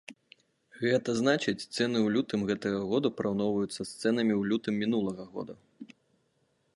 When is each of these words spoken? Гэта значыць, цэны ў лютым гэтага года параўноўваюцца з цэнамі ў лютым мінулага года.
Гэта 0.83 1.09
значыць, 1.19 1.65
цэны 1.75 1.97
ў 1.99 2.15
лютым 2.15 2.41
гэтага 2.51 2.79
года 2.93 3.07
параўноўваюцца 3.19 3.77
з 3.77 3.87
цэнамі 4.01 4.33
ў 4.39 4.41
лютым 4.53 4.75
мінулага 4.85 5.23
года. 5.35 5.53